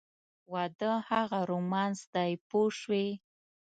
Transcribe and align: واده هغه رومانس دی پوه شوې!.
واده 0.53 0.91
هغه 1.09 1.39
رومانس 1.51 1.99
دی 2.13 2.31
پوه 2.47 2.69
شوې!. 2.79 3.07